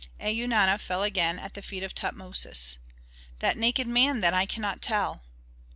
Eunana 0.19 0.79
fell 0.79 1.03
again 1.03 1.37
at 1.37 1.53
the 1.53 1.61
feet 1.61 1.83
of 1.83 1.93
Tutmosis. 1.93 2.77
"That 3.37 3.55
naked 3.55 3.85
man 3.87 4.21
that 4.21 4.33
I 4.33 4.47
cannot 4.47 4.81
tell." 4.81 5.21